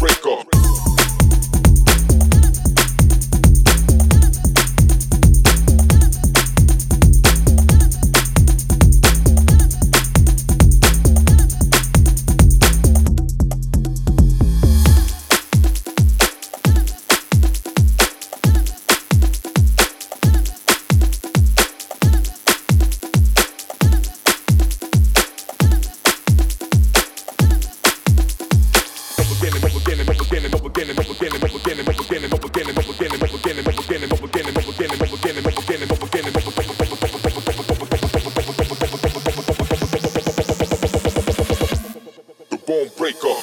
[0.00, 0.59] breaker.
[43.00, 43.39] break off.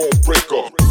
[0.00, 0.89] bone breaker.